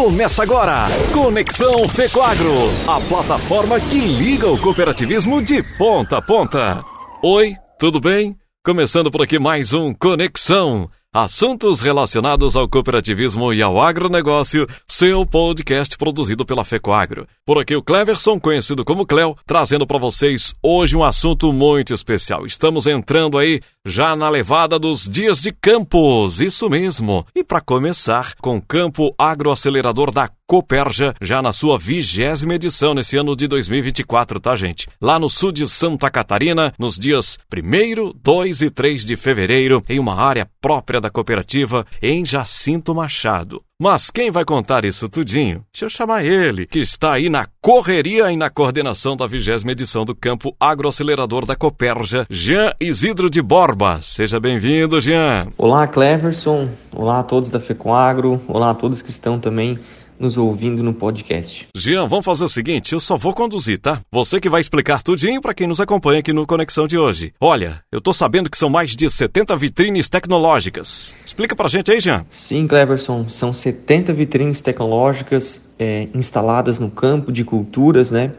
Começa 0.00 0.42
agora, 0.42 0.86
Conexão 1.12 1.86
Fecoagro, 1.86 2.50
a 2.88 2.98
plataforma 3.06 3.78
que 3.78 3.98
liga 3.98 4.48
o 4.48 4.58
cooperativismo 4.58 5.42
de 5.42 5.62
ponta 5.76 6.16
a 6.16 6.22
ponta. 6.22 6.82
Oi, 7.22 7.54
tudo 7.78 8.00
bem? 8.00 8.34
Começando 8.64 9.10
por 9.10 9.22
aqui 9.22 9.38
mais 9.38 9.74
um 9.74 9.92
Conexão. 9.92 10.88
Assuntos 11.12 11.80
relacionados 11.80 12.54
ao 12.54 12.68
cooperativismo 12.68 13.52
e 13.52 13.60
ao 13.60 13.82
agronegócio, 13.82 14.64
seu 14.86 15.26
podcast 15.26 15.98
produzido 15.98 16.46
pela 16.46 16.64
FECOAGRO. 16.64 17.26
Por 17.44 17.58
aqui 17.58 17.74
o 17.74 17.82
Cleverson, 17.82 18.38
conhecido 18.38 18.84
como 18.84 19.04
Cleo, 19.04 19.36
trazendo 19.44 19.84
para 19.84 19.98
vocês 19.98 20.54
hoje 20.62 20.96
um 20.96 21.02
assunto 21.02 21.52
muito 21.52 21.92
especial. 21.92 22.46
Estamos 22.46 22.86
entrando 22.86 23.38
aí 23.38 23.60
já 23.84 24.14
na 24.14 24.28
levada 24.28 24.78
dos 24.78 25.08
dias 25.08 25.40
de 25.40 25.50
campos, 25.50 26.40
isso 26.40 26.70
mesmo. 26.70 27.26
E 27.34 27.42
para 27.42 27.60
começar, 27.60 28.36
com 28.36 28.60
Campo 28.60 29.12
Agroacelerador 29.18 30.12
da 30.12 30.30
Coperja, 30.50 31.14
já 31.20 31.40
na 31.40 31.52
sua 31.52 31.78
vigésima 31.78 32.56
edição 32.56 32.92
nesse 32.92 33.16
ano 33.16 33.36
de 33.36 33.46
2024, 33.46 34.40
tá, 34.40 34.56
gente? 34.56 34.88
Lá 35.00 35.16
no 35.16 35.30
sul 35.30 35.52
de 35.52 35.64
Santa 35.68 36.10
Catarina, 36.10 36.74
nos 36.76 36.98
dias 36.98 37.38
1, 37.54 38.12
2 38.20 38.62
e 38.62 38.68
3 38.68 39.04
de 39.04 39.16
fevereiro, 39.16 39.80
em 39.88 40.00
uma 40.00 40.16
área 40.16 40.50
própria 40.60 41.00
da 41.00 41.08
cooperativa, 41.08 41.86
em 42.02 42.26
Jacinto 42.26 42.92
Machado. 42.92 43.62
Mas 43.80 44.10
quem 44.10 44.28
vai 44.32 44.44
contar 44.44 44.84
isso 44.84 45.08
tudinho? 45.08 45.64
Deixa 45.72 45.84
eu 45.84 45.88
chamar 45.88 46.24
ele, 46.24 46.66
que 46.66 46.80
está 46.80 47.12
aí 47.12 47.30
na 47.30 47.46
correria 47.62 48.32
e 48.32 48.36
na 48.36 48.50
coordenação 48.50 49.16
da 49.16 49.28
vigésima 49.28 49.70
edição 49.70 50.04
do 50.04 50.16
Campo 50.16 50.54
Agroacelerador 50.58 51.46
da 51.46 51.54
Coperja, 51.54 52.26
Jean 52.28 52.72
Isidro 52.80 53.30
de 53.30 53.40
Borba. 53.40 54.00
Seja 54.02 54.40
bem-vindo, 54.40 55.00
Jean. 55.00 55.46
Olá, 55.56 55.86
Cleverson. 55.86 56.68
Olá 56.92 57.20
a 57.20 57.22
todos 57.22 57.50
da 57.50 57.60
FECOAGRO. 57.60 58.42
Olá 58.48 58.70
a 58.70 58.74
todos 58.74 59.00
que 59.00 59.10
estão 59.10 59.38
também 59.38 59.78
nos 60.20 60.36
ouvindo 60.36 60.82
no 60.82 60.92
podcast. 60.92 61.66
Jean, 61.74 62.06
vamos 62.06 62.24
fazer 62.24 62.44
o 62.44 62.48
seguinte, 62.48 62.92
eu 62.92 63.00
só 63.00 63.16
vou 63.16 63.32
conduzir, 63.32 63.78
tá? 63.78 64.00
Você 64.12 64.38
que 64.38 64.50
vai 64.50 64.60
explicar 64.60 65.02
tudinho 65.02 65.40
para 65.40 65.54
quem 65.54 65.66
nos 65.66 65.80
acompanha 65.80 66.20
aqui 66.20 66.32
no 66.32 66.46
Conexão 66.46 66.86
de 66.86 66.98
hoje. 66.98 67.32
Olha, 67.40 67.82
eu 67.90 68.00
tô 68.00 68.12
sabendo 68.12 68.50
que 68.50 68.58
são 68.58 68.68
mais 68.68 68.94
de 68.94 69.08
70 69.08 69.56
vitrines 69.56 70.10
tecnológicas. 70.10 71.16
Explica 71.24 71.56
pra 71.56 71.68
gente 71.68 71.90
aí, 71.90 71.98
Jean. 71.98 72.26
Sim, 72.28 72.66
Cleverson, 72.68 73.28
são 73.28 73.52
70 73.52 74.12
vitrines 74.12 74.60
tecnológicas 74.60 75.72
é, 75.78 76.08
instaladas 76.14 76.78
no 76.78 76.90
campo 76.90 77.32
de 77.32 77.42
culturas, 77.42 78.10
né? 78.10 78.32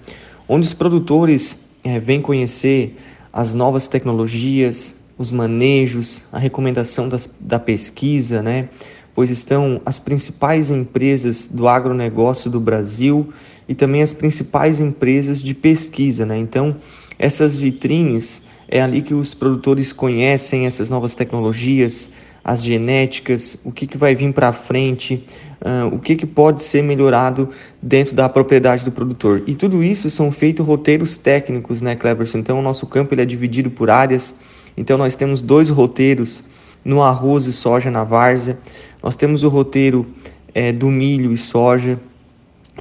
Onde 0.48 0.68
os 0.68 0.74
produtores 0.74 1.60
é, 1.84 2.00
vêm 2.00 2.22
conhecer 2.22 2.96
as 3.34 3.54
novas 3.54 3.88
tecnologias, 3.88 5.02
os 5.18 5.32
manejos, 5.32 6.24
a 6.32 6.38
recomendação 6.38 7.08
das, 7.08 7.30
da 7.40 7.58
pesquisa, 7.60 8.42
né? 8.42 8.70
Pois 9.14 9.30
estão 9.30 9.82
as 9.86 10.00
principais 10.00 10.70
empresas 10.70 11.48
do 11.48 11.68
agronegócio 11.68 12.50
do 12.50 12.60
Brasil 12.60 13.34
e 13.68 13.76
também 13.76 14.02
as 14.02 14.14
principais 14.14 14.80
empresas 14.80 15.42
de 15.42 15.54
pesquisa. 15.54 16.26
Né? 16.26 16.38
Então, 16.38 16.76
essas 17.18 17.56
vitrines 17.56 18.42
é 18.68 18.82
ali 18.82 19.02
que 19.02 19.14
os 19.14 19.34
produtores 19.34 19.92
conhecem 19.94 20.66
essas 20.66 20.90
novas 20.90 21.14
tecnologias, 21.14 22.10
as 22.44 22.64
genéticas, 22.64 23.58
o 23.64 23.72
que, 23.72 23.86
que 23.86 23.98
vai 23.98 24.16
vir 24.16 24.34
para 24.34 24.52
frente, 24.52 25.26
uh, 25.62 25.94
o 25.94 26.00
que, 26.00 26.16
que 26.16 26.26
pode 26.26 26.64
ser 26.64 26.82
melhorado 26.82 27.50
dentro 27.82 28.16
da 28.16 28.28
propriedade 28.28 28.84
do 28.84 28.92
produtor. 28.92 29.44
E 29.46 29.54
tudo 29.54 29.84
isso 29.84 30.10
são 30.10 30.32
feitos 30.32 30.66
roteiros 30.66 31.18
técnicos, 31.18 31.82
né, 31.82 31.96
Cleberson? 31.96 32.40
Então, 32.40 32.58
o 32.60 32.62
nosso 32.62 32.88
campo 32.88 33.14
ele 33.14 33.22
é 33.22 33.26
dividido 33.26 33.70
por 33.70 33.90
áreas. 33.90 34.36
Então, 34.76 34.98
nós 34.98 35.16
temos 35.16 35.42
dois 35.42 35.70
roteiros 35.70 36.44
no 36.84 37.04
arroz 37.04 37.46
e 37.46 37.54
soja 37.54 37.92
na 37.92 38.04
várzea. 38.04 38.58
Nós 39.02 39.16
temos 39.16 39.44
o 39.44 39.50
roteiro 39.50 40.06
é, 40.54 40.72
do 40.72 40.88
milho 40.88 41.32
e 41.32 41.38
soja. 41.38 42.00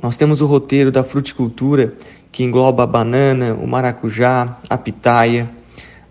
Nós 0.02 0.16
temos 0.16 0.40
o 0.40 0.46
roteiro 0.46 0.90
da 0.92 1.02
fruticultura, 1.02 1.94
que 2.32 2.44
engloba 2.44 2.84
a 2.84 2.86
banana, 2.86 3.54
o 3.54 3.66
maracujá, 3.66 4.58
a 4.68 4.78
pitaia. 4.78 5.50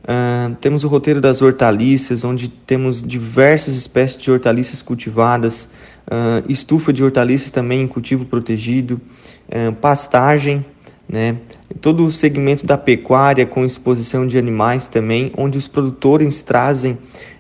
Uh, 0.04 0.56
temos 0.56 0.84
o 0.84 0.88
roteiro 0.88 1.22
das 1.22 1.42
hortaliças, 1.42 2.24
onde 2.24 2.48
temos 2.48 3.04
diversas 3.04 3.76
espécies 3.76 4.18
de 4.18 4.32
hortaliças 4.32 4.82
cultivadas, 4.82 5.70
uh, 6.08 6.44
estufa 6.50 6.92
de 6.92 7.04
hortaliças 7.04 7.52
também 7.52 7.82
em 7.82 7.88
cultivo 7.88 8.26
protegido, 8.26 9.00
uh, 9.48 9.72
pastagem, 9.74 10.66
né? 11.08 11.38
todo 11.80 12.06
o 12.06 12.12
segmento 12.12 12.66
da 12.66 12.78
pecuária 12.78 13.46
com 13.46 13.64
exposição 13.64 14.28
de 14.28 14.38
animais 14.38 14.88
também, 14.88 15.32
onde 15.38 15.58
os 15.58 15.68
produtores 15.68 16.42
trazem 16.42 16.98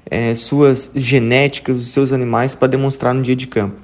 é, 0.09 0.33
suas 0.35 0.91
genéticas, 0.95 1.79
os 1.79 1.87
seus 1.89 2.11
animais 2.11 2.55
para 2.55 2.67
demonstrar 2.67 3.13
no 3.13 3.21
dia 3.21 3.35
de 3.35 3.47
campo. 3.47 3.77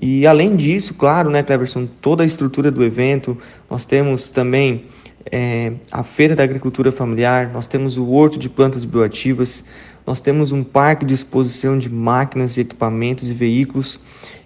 E 0.00 0.26
além 0.26 0.56
disso, 0.56 0.94
claro, 0.94 1.30
né, 1.30 1.42
Cleverson, 1.42 1.86
toda 2.00 2.22
a 2.22 2.26
estrutura 2.26 2.70
do 2.70 2.82
evento, 2.82 3.36
nós 3.70 3.84
temos 3.84 4.28
também 4.28 4.86
é, 5.30 5.72
a 5.90 6.02
Feira 6.02 6.34
da 6.34 6.42
Agricultura 6.42 6.90
Familiar, 6.90 7.50
nós 7.52 7.66
temos 7.66 7.96
o 7.96 8.08
Horto 8.10 8.38
de 8.38 8.48
Plantas 8.48 8.84
Bioativas, 8.84 9.64
nós 10.06 10.20
temos 10.20 10.52
um 10.52 10.62
parque 10.62 11.04
de 11.04 11.14
exposição 11.14 11.78
de 11.78 11.88
máquinas, 11.88 12.58
equipamentos 12.58 13.30
e 13.30 13.32
veículos. 13.32 13.98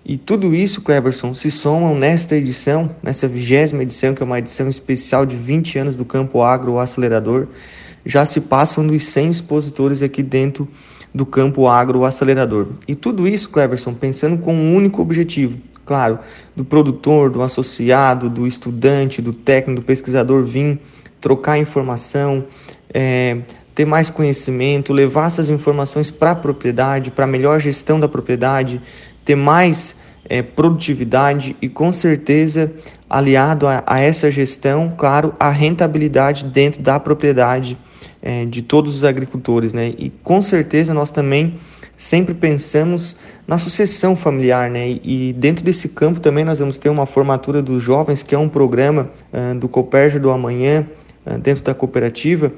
E 0.05 0.17
tudo 0.17 0.55
isso, 0.55 0.83
Cleverson, 0.83 1.34
se 1.34 1.50
somam 1.50 1.99
nesta 1.99 2.37
edição, 2.37 2.94
nessa 3.03 3.27
vigésima 3.27 3.83
edição, 3.83 4.15
que 4.15 4.22
é 4.22 4.27
uma 4.27 4.38
edição 4.38 4.69
especial 4.69 5.27
de 5.27 5.37
20 5.37 5.78
anos 5.78 5.97
do 5.97 6.05
Campo 6.05 6.43
Agro 6.43 6.78
Acelerador, 6.78 7.49
já 8.06 8.25
se 8.25 8.41
passam 8.41 8.87
dos 8.87 9.05
100 9.05 9.31
expositores 9.31 10.03
aqui 10.03 10.22
dentro 10.22 10.69
do 11.15 11.25
campo 11.27 11.67
agro 11.67 12.05
acelerador. 12.05 12.69
E 12.87 12.95
tudo 12.95 13.27
isso, 13.27 13.51
Cleverson, 13.51 13.95
pensando 13.95 14.39
com 14.39 14.55
um 14.55 14.75
único 14.75 15.01
objetivo, 15.03 15.59
claro, 15.85 16.19
do 16.55 16.65
produtor, 16.65 17.31
do 17.31 17.43
associado, 17.43 18.29
do 18.29 18.47
estudante, 18.47 19.23
do 19.23 19.33
técnico, 19.33 19.81
do 19.81 19.87
pesquisador 19.87 20.45
vir 20.45 20.79
trocar 21.21 21.59
informação, 21.59 22.45
é, 22.93 23.39
ter 23.75 23.85
mais 23.85 24.11
conhecimento, 24.11 24.93
levar 24.93 25.27
essas 25.27 25.49
informações 25.49 26.11
para 26.11 26.33
a 26.33 26.37
propriedade, 26.37 27.11
para 27.11 27.25
a 27.25 27.29
melhor 27.29 27.61
gestão 27.61 27.99
da 27.99 28.09
propriedade, 28.09 28.81
ter 29.25 29.35
mais 29.35 29.95
é, 30.28 30.43
produtividade 30.43 31.56
e 31.61 31.69
com 31.69 31.91
certeza 31.93 32.72
aliado 33.09 33.66
a, 33.66 33.83
a, 33.87 34.00
essa 34.00 34.31
gestão, 34.31 34.93
claro, 34.97 35.34
a 35.41 35.50
rentabilidade 35.50 36.44
dentro 36.44 36.83
da 36.83 37.00
propriedade 37.00 37.78
é, 38.21 38.44
de 38.44 38.62
todos 38.62 38.94
os 38.94 39.05
agricultores, 39.05 39.72
né? 39.72 39.94
E 39.97 40.11
com 40.22 40.43
certeza 40.43 40.93
nós 40.93 41.11
também 41.11 41.55
sempre 41.97 42.34
pensamos 42.34 43.17
na 43.47 43.59
sucessão 43.59 44.15
familiar, 44.15 44.71
né? 44.71 44.88
E, 44.88 45.31
e 45.31 45.33
dentro 45.33 45.65
desse 45.65 45.88
campo 45.88 46.21
também 46.21 46.44
nós 46.44 46.59
vamos 46.59 46.78
ter 46.78 46.88
uma 46.91 47.06
formatura 47.06 47.62
dos 47.62 47.83
jovens, 47.83 48.22
que 48.22 48.34
é 48.34 48.38
um 48.38 48.49
programa 48.49 49.11
uh, 49.33 49.59
do 49.59 49.69
Copérgio 49.69 50.21
do 50.21 50.31
Amanhã, 50.31 50.87
uh, 51.27 51.38
dentro 51.38 51.65
da 51.65 51.75
cooperativa, 51.75 52.53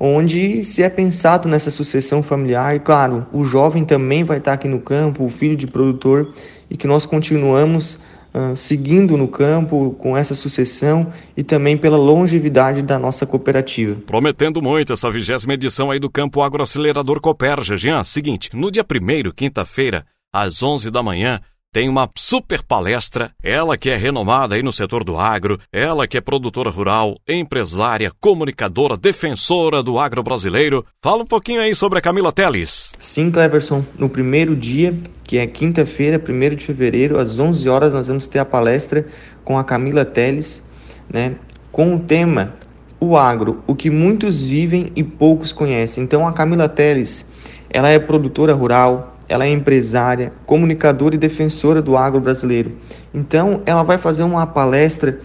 onde 0.00 0.64
se 0.64 0.82
é 0.82 0.88
pensado 0.88 1.46
nessa 1.46 1.70
sucessão 1.70 2.22
familiar. 2.22 2.74
E 2.74 2.80
claro, 2.80 3.26
o 3.30 3.44
jovem 3.44 3.84
também 3.84 4.24
vai 4.24 4.38
estar 4.38 4.54
aqui 4.54 4.66
no 4.66 4.80
campo, 4.80 5.24
o 5.24 5.28
filho 5.28 5.54
de 5.54 5.66
produtor, 5.66 6.32
e 6.70 6.76
que 6.76 6.86
nós 6.86 7.04
continuamos 7.04 8.00
uh, 8.32 8.56
seguindo 8.56 9.18
no 9.18 9.28
campo 9.28 9.94
com 9.98 10.16
essa 10.16 10.34
sucessão 10.34 11.12
e 11.36 11.42
também 11.42 11.76
pela 11.76 11.98
longevidade 11.98 12.80
da 12.80 12.98
nossa 12.98 13.26
cooperativa. 13.26 14.00
Prometendo 14.06 14.62
muito 14.62 14.94
essa 14.94 15.10
vigésima 15.10 15.52
edição 15.52 15.90
aí 15.90 15.98
do 15.98 16.08
Campo 16.08 16.40
Agroacelerador 16.40 17.20
Coperja. 17.20 17.76
Jean, 17.76 18.02
seguinte, 18.02 18.50
no 18.54 18.70
dia 18.70 18.82
primeiro, 18.82 19.34
quinta-feira, 19.34 20.06
às 20.32 20.62
11 20.62 20.90
da 20.90 21.02
manhã, 21.02 21.40
tem 21.72 21.88
uma 21.88 22.10
super 22.16 22.64
palestra, 22.64 23.30
ela 23.40 23.78
que 23.78 23.90
é 23.90 23.96
renomada 23.96 24.56
aí 24.56 24.62
no 24.62 24.72
setor 24.72 25.04
do 25.04 25.16
agro, 25.16 25.58
ela 25.72 26.06
que 26.06 26.18
é 26.18 26.20
produtora 26.20 26.68
rural, 26.68 27.16
empresária, 27.28 28.10
comunicadora, 28.20 28.96
defensora 28.96 29.80
do 29.80 29.96
agro 29.96 30.20
brasileiro. 30.20 30.84
Fala 31.00 31.22
um 31.22 31.26
pouquinho 31.26 31.60
aí 31.60 31.72
sobre 31.74 32.00
a 32.00 32.02
Camila 32.02 32.32
Teles. 32.32 32.92
Sim, 32.98 33.30
Cleverson, 33.30 33.84
no 33.96 34.08
primeiro 34.08 34.56
dia, 34.56 34.98
que 35.22 35.38
é 35.38 35.46
quinta-feira, 35.46 36.20
1 36.20 36.56
de 36.56 36.64
fevereiro, 36.64 37.18
às 37.18 37.38
11 37.38 37.68
horas, 37.68 37.94
nós 37.94 38.08
vamos 38.08 38.26
ter 38.26 38.40
a 38.40 38.44
palestra 38.44 39.06
com 39.44 39.56
a 39.56 39.62
Camila 39.62 40.04
Teles, 40.04 40.68
né, 41.08 41.36
com 41.70 41.94
o 41.94 42.00
tema 42.00 42.54
O 42.98 43.16
Agro, 43.16 43.62
o 43.68 43.76
que 43.76 43.90
muitos 43.90 44.42
vivem 44.42 44.90
e 44.96 45.04
poucos 45.04 45.52
conhecem. 45.52 46.02
Então, 46.02 46.26
a 46.26 46.32
Camila 46.32 46.68
Teles, 46.68 47.30
ela 47.70 47.88
é 47.90 47.98
produtora 48.00 48.54
rural, 48.54 49.19
ela 49.30 49.46
é 49.46 49.48
empresária, 49.48 50.32
comunicadora 50.44 51.14
e 51.14 51.18
defensora 51.18 51.80
do 51.80 51.96
agro 51.96 52.20
brasileiro. 52.20 52.72
Então, 53.14 53.62
ela 53.64 53.84
vai 53.84 53.96
fazer 53.96 54.24
uma 54.24 54.44
palestra 54.44 55.20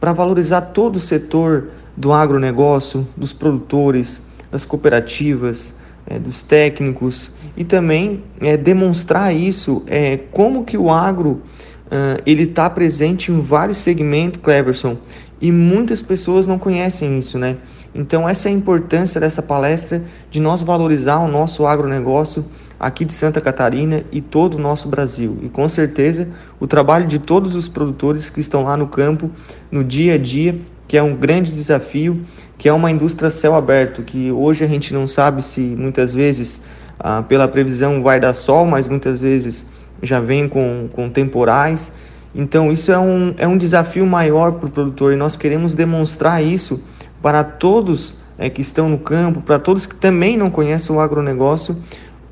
para 0.00 0.14
valorizar 0.14 0.62
todo 0.62 0.96
o 0.96 1.00
setor 1.00 1.68
do 1.94 2.10
agronegócio, 2.10 3.06
dos 3.14 3.34
produtores, 3.34 4.22
das 4.50 4.64
cooperativas, 4.64 5.74
é, 6.06 6.18
dos 6.18 6.42
técnicos 6.42 7.32
e 7.54 7.62
também 7.62 8.24
é, 8.40 8.56
demonstrar 8.56 9.36
isso, 9.36 9.84
é, 9.86 10.16
como 10.32 10.64
que 10.64 10.78
o 10.78 10.90
agro 10.90 11.42
uh, 11.90 12.22
ele 12.24 12.44
está 12.44 12.70
presente 12.70 13.30
em 13.30 13.40
vários 13.40 13.76
segmentos, 13.76 14.40
Cleverson, 14.42 14.96
e 15.40 15.50
muitas 15.50 16.02
pessoas 16.02 16.46
não 16.46 16.58
conhecem 16.58 17.18
isso, 17.18 17.38
né? 17.38 17.56
Então 17.94 18.28
essa 18.28 18.48
é 18.48 18.52
a 18.52 18.54
importância 18.54 19.20
dessa 19.20 19.42
palestra 19.42 20.02
de 20.30 20.40
nós 20.40 20.62
valorizar 20.62 21.18
o 21.20 21.28
nosso 21.28 21.66
agronegócio 21.66 22.44
aqui 22.78 23.04
de 23.04 23.12
Santa 23.12 23.40
Catarina 23.40 24.04
e 24.12 24.20
todo 24.20 24.54
o 24.54 24.58
nosso 24.58 24.88
Brasil. 24.88 25.38
E 25.42 25.48
com 25.48 25.68
certeza 25.68 26.28
o 26.58 26.66
trabalho 26.66 27.06
de 27.06 27.18
todos 27.18 27.56
os 27.56 27.68
produtores 27.68 28.30
que 28.30 28.40
estão 28.40 28.64
lá 28.64 28.76
no 28.76 28.86
campo, 28.86 29.30
no 29.70 29.82
dia 29.82 30.14
a 30.14 30.18
dia, 30.18 30.56
que 30.86 30.96
é 30.96 31.02
um 31.02 31.14
grande 31.14 31.52
desafio, 31.52 32.24
que 32.58 32.68
é 32.68 32.72
uma 32.72 32.90
indústria 32.90 33.30
céu 33.30 33.54
aberto, 33.54 34.02
que 34.02 34.30
hoje 34.32 34.64
a 34.64 34.66
gente 34.66 34.92
não 34.92 35.06
sabe 35.06 35.42
se 35.42 35.60
muitas 35.60 36.12
vezes 36.12 36.62
ah, 36.98 37.22
pela 37.22 37.46
previsão 37.48 38.02
vai 38.02 38.18
dar 38.18 38.34
sol, 38.34 38.66
mas 38.66 38.86
muitas 38.86 39.20
vezes 39.20 39.66
já 40.02 40.20
vem 40.20 40.48
com, 40.48 40.88
com 40.92 41.08
temporais. 41.08 41.92
Então 42.34 42.70
isso 42.70 42.92
é 42.92 42.98
um, 42.98 43.34
é 43.36 43.46
um 43.46 43.56
desafio 43.56 44.06
maior 44.06 44.52
para 44.52 44.68
o 44.68 44.70
produtor 44.70 45.12
e 45.12 45.16
nós 45.16 45.36
queremos 45.36 45.74
demonstrar 45.74 46.44
isso 46.44 46.82
para 47.20 47.42
todos 47.44 48.14
é, 48.38 48.48
que 48.48 48.60
estão 48.60 48.88
no 48.88 48.98
campo, 48.98 49.40
para 49.40 49.58
todos 49.58 49.84
que 49.84 49.94
também 49.94 50.36
não 50.36 50.50
conhecem 50.50 50.94
o 50.94 51.00
agronegócio, 51.00 51.76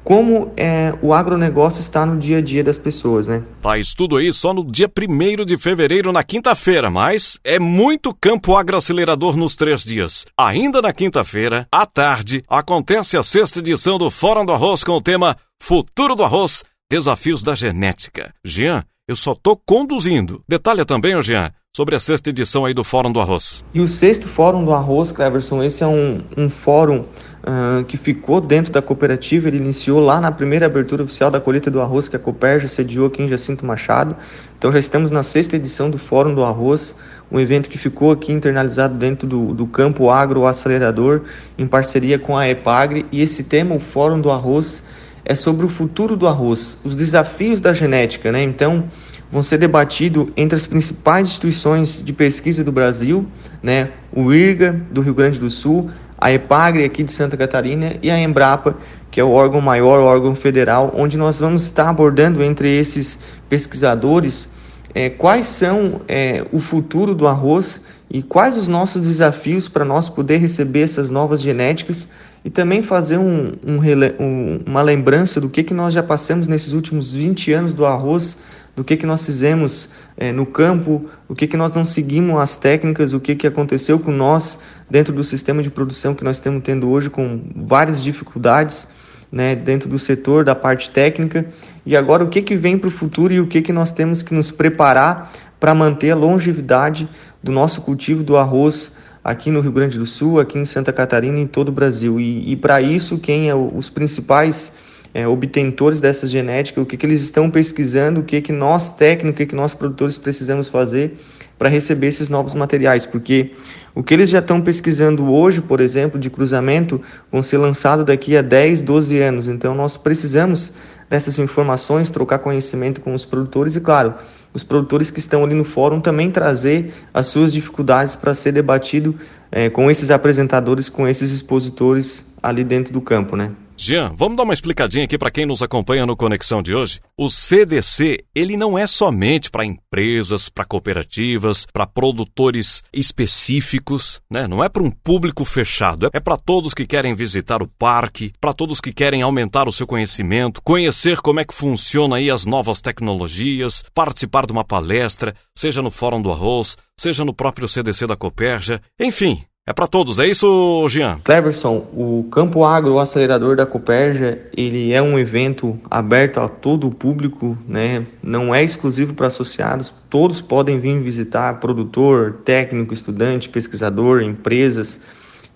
como 0.09 0.51
é, 0.57 0.95
o 1.03 1.13
agronegócio 1.13 1.83
está 1.83 2.07
no 2.07 2.19
dia 2.19 2.39
a 2.39 2.41
dia 2.41 2.65
das 2.65 2.79
pessoas, 2.79 3.29
né? 3.29 3.43
Faz 3.61 3.93
tudo 3.93 4.17
aí 4.17 4.33
só 4.33 4.55
no 4.55 4.65
dia 4.65 4.89
1 4.89 5.45
de 5.45 5.59
fevereiro, 5.59 6.11
na 6.11 6.25
quinta-feira, 6.25 6.89
mas 6.89 7.39
é 7.45 7.59
muito 7.59 8.15
campo 8.19 8.57
agroacelerador 8.57 9.37
nos 9.37 9.55
três 9.55 9.85
dias. 9.85 10.25
Ainda 10.35 10.81
na 10.81 10.95
quinta-feira, 10.95 11.67
à 11.71 11.85
tarde, 11.85 12.43
acontece 12.49 13.19
a 13.19 13.23
sexta 13.23 13.59
edição 13.59 13.99
do 13.99 14.11
Fórum 14.11 14.47
do 14.47 14.53
Arroz 14.53 14.83
com 14.83 14.93
o 14.93 15.03
tema 15.03 15.37
Futuro 15.63 16.17
do 16.17 16.25
Arroz, 16.25 16.65
Desafios 16.91 17.43
da 17.43 17.55
Genética. 17.55 18.33
Jean, 18.43 18.85
eu 19.09 19.17
só 19.17 19.35
tô 19.35 19.57
conduzindo. 19.57 20.43
Detalha 20.47 20.85
também, 20.85 21.21
Jean, 21.23 21.51
sobre 21.75 21.97
a 21.97 22.01
sexta 22.01 22.29
edição 22.29 22.67
aí 22.67 22.75
do 22.75 22.85
Fórum 22.85 23.11
do 23.11 23.19
Arroz. 23.19 23.65
E 23.73 23.81
o 23.81 23.89
sexto 23.89 24.29
Fórum 24.29 24.67
do 24.67 24.73
Arroz, 24.73 25.11
Cleverson, 25.11 25.63
esse 25.63 25.83
é 25.83 25.87
um, 25.87 26.21
um 26.37 26.47
fórum 26.47 27.07
uh, 27.43 27.83
que 27.85 27.97
ficou 27.97 28.39
dentro 28.39 28.71
da 28.71 28.83
cooperativa, 28.83 29.49
ele 29.49 29.57
iniciou 29.57 29.99
lá 29.99 30.21
na 30.21 30.31
primeira 30.31 30.67
abertura 30.67 31.05
oficial 31.05 31.31
da 31.31 31.41
colheita 31.41 31.71
do 31.71 31.81
arroz 31.81 32.07
que 32.07 32.17
a 32.17 32.19
Coperja 32.19 32.69
sediou 32.69 33.07
aqui 33.07 33.23
em 33.23 33.29
Jacinto 33.29 33.65
Machado. 33.65 34.15
Então 34.59 34.71
já 34.71 34.79
estamos 34.79 35.11
na 35.11 35.23
sexta 35.23 35.57
edição 35.57 35.89
do 35.89 35.97
Fórum 35.97 36.35
do 36.35 36.43
Arroz, 36.43 36.95
um 37.33 37.41
evento 37.41 37.71
que 37.71 37.79
ficou 37.79 38.11
aqui 38.11 38.31
internalizado 38.31 38.95
dentro 38.95 39.27
do, 39.27 39.55
do 39.55 39.67
campo 39.67 40.11
agro 40.11 40.45
acelerador, 40.45 41.23
em 41.57 41.67
parceria 41.67 42.19
com 42.19 42.37
a 42.37 42.47
EPAGRE, 42.47 43.07
e 43.11 43.23
esse 43.23 43.45
tema, 43.45 43.75
o 43.75 43.81
Fórum 43.81 44.21
do 44.21 44.31
Arroz, 44.31 44.85
é 45.25 45.35
sobre 45.35 45.67
o 45.67 45.69
futuro 45.69 46.17
do 46.17 46.27
arroz, 46.27 46.79
os 46.85 46.95
desafios 46.95 47.61
da 47.61 47.73
genética, 47.73 48.33
né? 48.33 48.43
Então, 48.43 48.85
vão 49.31 49.43
ser 49.43 49.59
debatidos 49.59 50.29
entre 50.37 50.57
as 50.57 50.67
principais 50.67 51.29
instituições 51.29 52.03
de 52.03 52.13
pesquisa 52.13 52.65
do 52.65 52.73
Brasil, 52.73 53.27
né, 53.63 53.91
o 54.13 54.33
IRGA 54.33 54.81
do 54.91 55.01
Rio 55.01 55.15
Grande 55.15 55.39
do 55.39 55.51
Sul, 55.51 55.91
a 56.17 56.33
EPAGRE 56.33 56.85
aqui 56.85 57.03
de 57.05 57.13
Santa 57.13 57.37
Catarina 57.37 57.97
e 58.03 58.11
a 58.11 58.19
Embrapa, 58.19 58.77
que 59.11 59.21
é 59.21 59.25
o 59.25 59.31
órgão 59.31 59.61
maior, 59.61 60.01
o 60.01 60.05
órgão 60.05 60.35
federal, 60.35 60.93
onde 60.97 61.17
nós 61.17 61.41
vamos 61.41 61.63
estar 61.63 61.89
abordando 61.89 62.43
entre 62.43 62.75
esses 62.77 63.23
pesquisadores 63.49 64.51
é, 64.95 65.11
quais 65.11 65.47
são 65.47 66.01
é, 66.09 66.45
o 66.53 66.59
futuro 66.59 67.15
do 67.15 67.27
arroz 67.27 67.85
e 68.11 68.23
quais 68.23 68.57
os 68.57 68.69
nossos 68.69 69.07
desafios 69.07 69.69
para 69.69 69.85
nós 69.85 70.09
poder 70.09 70.39
receber 70.39 70.81
essas 70.81 71.11
novas 71.11 71.41
genéticas 71.41 72.09
e 72.49 72.51
também 72.51 72.81
fazer 72.81 73.19
um, 73.19 73.53
um, 73.63 73.79
um, 74.19 74.61
uma 74.65 74.81
lembrança 74.81 75.39
do 75.39 75.51
que, 75.51 75.63
que 75.63 75.75
nós 75.75 75.93
já 75.93 76.03
passamos 76.03 76.49
nesses 76.49 76.73
últimos 76.73 77.13
20 77.13 77.53
anos 77.53 77.75
do 77.75 77.85
arroz 77.85 78.41
do 78.75 78.83
que, 78.83 78.97
que 78.97 79.05
nós 79.05 79.27
fizemos 79.27 79.91
é, 80.17 80.33
no 80.33 80.47
campo, 80.47 81.11
o 81.29 81.35
que, 81.35 81.47
que 81.47 81.59
nós 81.59 81.75
não 81.75 81.85
seguimos 81.85 82.41
as 82.41 82.57
técnicas, 82.57 83.13
o 83.13 83.21
que, 83.21 83.35
que 83.35 83.47
aconteceu 83.47 83.99
com 83.99 84.11
nós 84.11 84.61
dentro 84.89 85.13
do 85.13 85.23
sistema 85.23 85.63
de 85.63 85.69
produção 85.69 86.15
que 86.15 86.25
nós 86.25 86.37
estamos 86.37 86.63
tendo 86.63 86.89
hoje 86.89 87.11
com 87.11 87.39
várias 87.55 88.03
dificuldades 88.03 88.89
né, 89.31 89.55
dentro 89.55 89.87
do 89.87 89.99
setor, 89.99 90.43
da 90.43 90.55
parte 90.55 90.91
técnica, 90.91 91.45
e 91.85 91.95
agora 91.95 92.25
o 92.25 92.31
que, 92.31 92.41
que 92.41 92.57
vem 92.57 92.79
para 92.79 92.89
o 92.89 92.91
futuro 92.91 93.31
e 93.31 93.41
o 93.41 93.47
que, 93.47 93.61
que 93.61 93.75
nós 93.75 93.93
temos 93.93 94.23
que 94.23 94.33
nos 94.33 94.51
preparar 94.51 95.33
para 95.61 95.75
manter 95.75 96.13
a 96.13 96.17
longevidade 96.17 97.07
do 97.43 97.53
nosso 97.53 97.83
cultivo 97.83 98.23
do 98.23 98.39
arroz 98.39 98.97
aqui 99.29 99.51
no 99.51 99.61
Rio 99.61 99.73
Grande 99.73 99.99
do 99.99 100.07
Sul, 100.07 100.41
aqui 100.41 100.59
em 100.59 100.65
Santa 100.65 100.91
Catarina 100.91 101.39
em 101.39 101.47
todo 101.47 101.69
o 101.69 101.73
Brasil. 101.73 102.19
E, 102.19 102.53
e 102.53 102.57
para 102.57 102.81
isso, 102.81 103.19
quem 103.19 103.51
é 103.51 103.55
os 103.55 103.91
principais 103.91 104.73
é, 105.13 105.29
obtentores 105.29 106.01
dessas 106.01 106.31
genéticas, 106.31 106.83
o 106.83 106.87
que, 106.87 106.97
que 106.97 107.05
eles 107.05 107.21
estão 107.21 107.51
pesquisando, 107.51 108.21
o 108.21 108.23
que, 108.23 108.41
que 108.41 108.53
nós 108.53 108.89
técnicos, 108.89 109.35
o 109.35 109.37
que, 109.37 109.47
que 109.47 109.55
nós 109.55 109.75
produtores 109.75 110.17
precisamos 110.17 110.69
fazer 110.69 111.19
para 111.59 111.69
receber 111.69 112.07
esses 112.07 112.31
novos 112.31 112.55
materiais, 112.55 113.05
porque 113.05 113.53
o 113.95 114.03
que 114.03 114.15
eles 114.15 114.31
já 114.31 114.39
estão 114.39 114.63
pesquisando 114.63 115.31
hoje, 115.31 115.61
por 115.61 115.81
exemplo, 115.81 116.19
de 116.19 116.31
cruzamento, 116.31 117.03
vão 117.31 117.43
ser 117.43 117.59
lançados 117.59 118.07
daqui 118.07 118.35
a 118.35 118.41
10, 118.41 118.81
12 118.81 119.19
anos. 119.19 119.49
Então 119.49 119.75
nós 119.75 119.97
precisamos 119.97 120.73
dessas 121.09 121.39
informações, 121.39 122.11
trocar 122.11 122.39
conhecimento 122.39 123.01
com 123.01 123.15
os 123.15 123.25
produtores 123.25 123.77
e, 123.77 123.81
claro, 123.81 124.15
os 124.53 124.63
produtores 124.63 125.11
que 125.11 125.19
estão 125.19 125.45
ali 125.45 125.55
no 125.55 125.65
fórum 125.65 126.01
também 126.01 126.31
trazer 126.31 126.93
as 127.13 127.27
suas 127.27 127.53
dificuldades 127.53 128.15
para 128.15 128.35
ser 128.35 128.53
debatido 128.53 129.15
é, 129.51 129.71
com 129.71 129.91
esses 129.91 130.11
apresentadores, 130.11 130.89
com 130.89 131.07
esses 131.07 131.31
expositores 131.31 132.27
ali 132.43 132.65
dentro 132.65 132.93
do 132.93 133.01
campo, 133.01 133.37
né? 133.37 133.51
Jean, 133.81 134.13
vamos 134.17 134.37
dar 134.37 134.43
uma 134.43 134.53
explicadinha 134.53 135.05
aqui 135.05 135.17
para 135.17 135.31
quem 135.31 135.47
nos 135.47 135.63
acompanha 135.63 136.05
no 136.05 136.17
Conexão 136.17 136.61
de 136.61 136.75
hoje. 136.75 137.01
O 137.17 137.31
CDC, 137.31 138.25
ele 138.35 138.57
não 138.57 138.77
é 138.77 138.89
somente 138.89 139.49
para 139.49 139.65
empresas, 139.65 140.49
para 140.49 140.65
cooperativas, 140.65 141.65
para 141.73 141.87
produtores 141.87 142.83
específicos, 142.93 144.21
né? 144.29 144.49
Não 144.49 144.65
é 144.65 144.69
para 144.69 144.83
um 144.83 144.91
público 144.91 145.45
fechado, 145.45 146.11
é 146.13 146.19
para 146.19 146.37
todos 146.37 146.75
que 146.75 146.89
querem 146.89 147.15
visitar 147.15 147.63
o 147.63 147.69
parque, 147.69 148.33
para 148.41 148.53
todos 148.53 148.81
que 148.81 148.93
querem 148.93 149.23
aumentar 149.23 149.69
o 149.69 149.73
seu 149.73 149.87
conhecimento, 149.87 150.61
conhecer 150.61 151.21
como 151.21 151.39
é 151.39 151.45
que 151.45 151.55
funciona 151.55 152.17
aí 152.17 152.33
as 152.33 152.45
novas 152.45 152.81
tecnologias, 152.81 153.85
participar 153.95 154.45
de 154.45 154.53
uma 154.53 154.65
palestra, 154.65 155.37
seja 155.57 155.81
no 155.81 155.93
Fórum 155.93 156.21
do 156.21 156.33
Arroz, 156.33 156.77
seja 156.97 157.25
no 157.25 157.33
próprio 157.33 157.69
CDC 157.69 158.09
da 158.09 158.17
Coperja, 158.17 158.83
enfim, 158.99 159.45
é 159.69 159.73
para 159.75 159.87
todos, 159.87 160.19
é 160.19 160.27
isso, 160.27 160.87
Jean? 160.89 161.19
Cleverson, 161.23 161.87
o 161.93 162.27
Campo 162.31 162.65
Agro 162.65 162.99
Acelerador 162.99 163.55
da 163.55 163.67
Coperja, 163.67 164.39
ele 164.57 164.95
é 164.95 165.03
um 165.03 165.19
evento 165.19 165.79
aberto 165.91 166.41
a 166.41 166.49
todo 166.49 166.89
o 166.89 166.91
público, 166.91 167.57
né? 167.69 168.07
Não 168.23 168.55
é 168.55 168.65
exclusivo 168.65 169.13
para 169.13 169.27
associados, 169.27 169.93
todos 170.09 170.41
podem 170.41 170.79
vir 170.81 170.99
visitar, 171.01 171.61
produtor, 171.61 172.39
técnico, 172.47 172.95
estudante, 172.95 173.51
pesquisador, 173.51 174.23
empresas. 174.23 175.03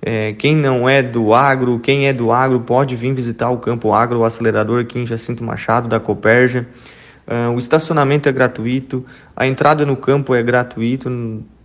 É, 0.02 0.34
quem 0.34 0.54
não 0.54 0.86
é 0.86 1.02
do 1.02 1.32
agro, 1.32 1.78
quem 1.78 2.06
é 2.06 2.12
do 2.12 2.30
agro 2.30 2.60
pode 2.60 2.94
vir 2.94 3.14
visitar 3.14 3.48
o 3.48 3.56
Campo 3.56 3.94
Agro 3.94 4.24
Acelerador 4.24 4.82
aqui 4.82 4.98
em 4.98 5.06
Jacinto 5.06 5.42
Machado 5.42 5.88
da 5.88 5.98
Coperja. 5.98 6.66
Uh, 7.26 7.54
o 7.54 7.58
estacionamento 7.58 8.28
é 8.28 8.32
gratuito, 8.32 9.06
a 9.34 9.46
entrada 9.46 9.86
no 9.86 9.96
campo 9.96 10.34
é 10.34 10.42
gratuito, 10.42 11.08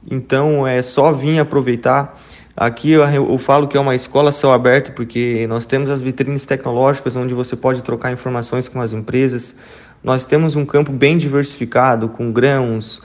então 0.10 0.66
é 0.66 0.82
só 0.82 1.12
vir 1.12 1.40
aproveitar. 1.40 2.18
Aqui 2.56 2.92
eu, 2.92 3.04
eu, 3.04 3.38
falo 3.38 3.68
que 3.68 3.78
é 3.78 3.80
uma 3.80 3.94
escola 3.94 4.32
céu 4.32 4.52
aberto 4.52 4.92
porque 4.94 5.46
nós 5.48 5.66
temos 5.66 5.92
as 5.92 6.02
vitrines 6.02 6.46
tecnológicas 6.46 7.16
onde 7.16 7.34
você 7.34 7.56
pode 7.56 7.84
trocar 7.84 8.12
informações 8.12 8.68
com 8.68 8.82
as 8.82 8.94
empresas. 8.94 9.56
Nós 10.04 10.24
temos 10.24 10.56
um 10.56 10.66
campo 10.66 10.92
bem 10.92 11.18
diversificado, 11.18 12.08
com 12.10 12.32
grãos, 12.32 13.02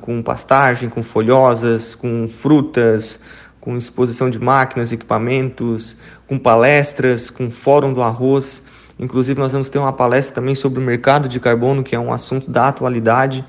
com 0.00 0.22
pastagem, 0.22 0.88
com 0.88 1.02
folhosas, 1.02 1.94
com 1.94 2.28
frutas, 2.28 3.20
com 3.60 3.76
exposição 3.76 4.28
de 4.28 4.38
máquinas, 4.38 4.92
equipamentos, 4.92 5.96
com 6.26 6.38
palestras, 6.38 7.30
com 7.30 7.50
fórum 7.50 7.92
do 7.92 8.02
arroz. 8.02 8.66
Inclusive, 8.98 9.38
nós 9.40 9.52
vamos 9.52 9.68
ter 9.68 9.78
uma 9.78 9.92
palestra 9.92 10.36
também 10.36 10.54
sobre 10.54 10.80
o 10.80 10.82
mercado 10.82 11.28
de 11.28 11.40
carbono, 11.40 11.82
que 11.82 11.94
é 11.94 11.98
um 11.98 12.12
assunto 12.12 12.50
da 12.50 12.68
atualidade. 12.68 13.44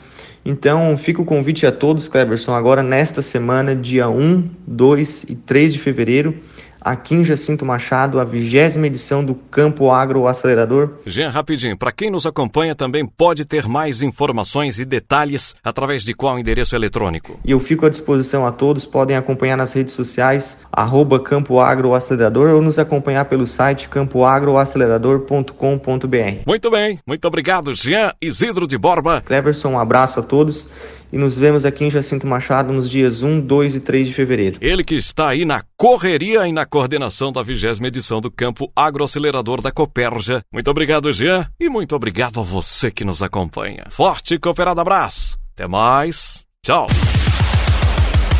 Então, 0.45 0.97
fica 0.97 1.21
o 1.21 1.25
convite 1.25 1.65
a 1.65 1.71
todos, 1.71 2.07
Cleverson, 2.09 2.53
agora 2.53 2.83
nesta 2.83 3.21
semana, 3.21 3.73
dia 3.73 4.09
1, 4.09 4.49
2 4.67 5.23
e 5.29 5.35
3 5.35 5.73
de 5.73 5.79
fevereiro, 5.79 6.37
aqui 6.83 7.15
em 7.15 7.23
Jacinto 7.23 7.65
Machado, 7.65 8.19
a 8.19 8.23
vigésima 8.23 8.87
edição 8.87 9.23
do 9.23 9.33
Campo 9.33 9.89
Agro 9.89 10.27
Acelerador. 10.27 10.91
Jean, 11.05 11.29
rapidinho, 11.29 11.77
para 11.77 11.91
quem 11.91 12.09
nos 12.09 12.25
acompanha 12.25 12.75
também 12.75 13.05
pode 13.05 13.45
ter 13.45 13.67
mais 13.67 14.01
informações 14.01 14.79
e 14.79 14.85
detalhes 14.85 15.55
através 15.63 16.03
de 16.03 16.13
qual 16.13 16.37
endereço 16.37 16.75
eletrônico? 16.75 17.39
E 17.45 17.51
eu 17.51 17.59
fico 17.59 17.85
à 17.85 17.89
disposição 17.89 18.45
a 18.45 18.51
todos, 18.51 18.85
podem 18.85 19.15
acompanhar 19.15 19.55
nas 19.55 19.73
redes 19.73 19.93
sociais, 19.93 20.57
arroba 20.71 21.19
Campo 21.19 21.59
Agro 21.59 21.93
Acelerador 21.93 22.49
ou 22.49 22.61
nos 22.61 22.77
acompanhar 22.77 23.25
pelo 23.25 23.47
site 23.47 23.89
campoagroacelerador.com.br. 23.89 26.43
Muito 26.45 26.69
bem, 26.69 26.99
muito 27.07 27.27
obrigado, 27.27 27.73
Jean 27.73 28.11
Isidro 28.21 28.67
de 28.67 28.77
Borba. 28.77 29.21
Cleverson, 29.21 29.69
um 29.69 29.79
abraço 29.79 30.19
a 30.19 30.23
todos 30.23 30.69
e 31.13 31.17
nos 31.17 31.37
vemos 31.37 31.63
aqui 31.63 31.85
em 31.85 31.91
Jacinto 31.91 32.25
Machado 32.25 32.73
nos 32.73 32.89
dias 32.89 33.21
1, 33.21 33.39
2 33.41 33.75
e 33.75 33.79
3 33.79 34.07
de 34.07 34.13
fevereiro. 34.15 34.57
Ele 34.59 34.83
que 34.83 34.95
está 34.95 35.29
aí 35.29 35.45
na 35.45 35.61
correria 35.77 36.47
e 36.47 36.51
na 36.51 36.65
coordenação 36.65 37.31
da 37.31 37.43
vigésima 37.43 37.87
edição 37.87 38.19
do 38.19 38.31
Campo 38.31 38.71
Agroacelerador 38.75 39.61
da 39.61 39.71
Coperja. 39.71 40.41
Muito 40.51 40.71
obrigado, 40.71 41.11
Jean, 41.13 41.47
e 41.59 41.69
muito 41.69 41.95
obrigado 41.95 42.39
a 42.39 42.43
você 42.43 42.89
que 42.89 43.05
nos 43.05 43.21
acompanha. 43.21 43.85
Forte 43.91 44.39
cooperado 44.39 44.81
abraço. 44.81 45.37
Até 45.53 45.67
mais. 45.67 46.43
Tchau. 46.65 46.87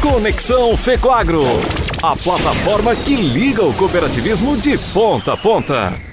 Conexão 0.02 0.76
Fecoagro, 0.76 1.44
a 2.02 2.16
plataforma 2.16 2.96
que 2.96 3.16
liga 3.16 3.64
o 3.64 3.74
cooperativismo 3.76 4.58
de 4.58 4.80
ponta 4.92 5.34
a 5.34 5.38
ponta. 5.38 6.13